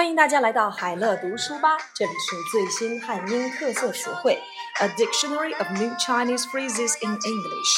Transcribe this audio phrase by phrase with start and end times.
[0.00, 4.42] 欢迎大家来到海乐读书吧，这里是最新汉英特色词汇
[4.80, 7.76] ，A Dictionary of New Chinese Phrases in English。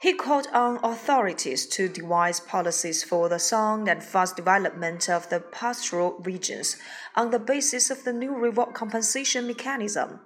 [0.02, 5.40] He called on authorities to devise policies for the sound and fast development of the
[5.40, 6.74] pastoral regions
[7.16, 10.20] on the basis of the new reward compensation mechanism。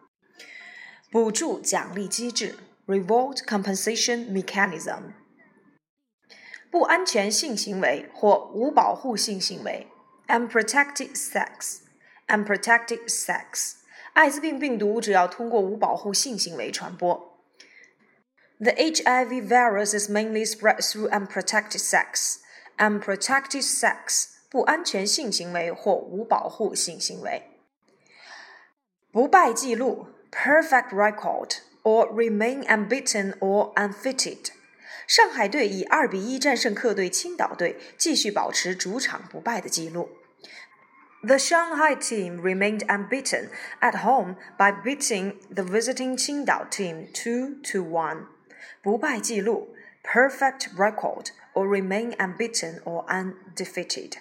[1.11, 5.13] 补助奖励机制 （Reward compensation mechanism）。
[6.69, 9.87] 不安全性行为或无保护性行为
[10.27, 13.75] ，unprotected sex，unprotected sex，
[14.15, 17.39] 艾滋病病毒主要通过无保护性行为传播。
[18.59, 22.39] The HIV virus is mainly spread through unprotected sex.
[22.79, 27.53] Unprotected sex，不安全性行为或无保护性行为。
[29.13, 34.50] 不败记录 ，perfect record or remain unbeaten or unfitted。
[35.08, 40.10] 上海队以二比一战胜客队青岛队，继续保持主场不败的纪录。
[41.24, 48.28] The Shanghai team remained unbeaten at home by beating the visiting Qingdao team two to one.
[48.82, 54.14] 不败纪录 perfect record or remain unbeaten or undefeated.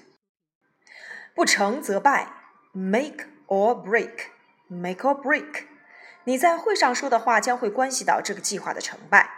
[1.34, 2.28] 不成则败
[2.72, 4.26] make or break
[4.68, 5.64] make or break.
[6.27, 9.29] 你在会上说的话将会关系到这个计划的成败。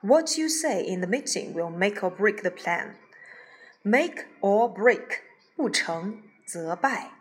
[0.00, 2.96] what you say in the meeting will make or break the plan.
[3.82, 5.20] Make or break，
[5.56, 7.12] 不成则败。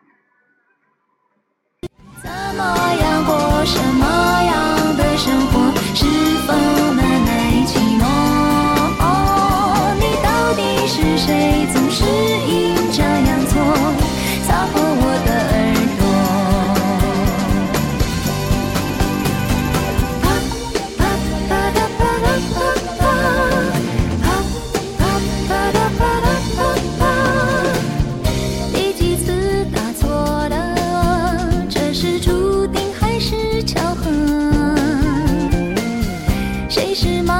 [2.22, 5.72] 怎么样过什么样的生活？
[5.94, 6.06] 是
[6.48, 6.54] 否
[6.94, 8.04] 难耐寂寞？
[9.96, 11.68] 你到底是谁？
[11.72, 12.04] 总是
[36.94, 37.33] 是梦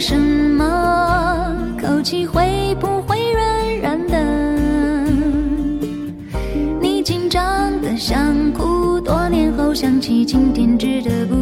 [0.00, 1.54] 什么？
[1.78, 4.18] 口气会不会软软的？
[6.80, 11.39] 你紧张的想哭，多年后想起，今天值得不？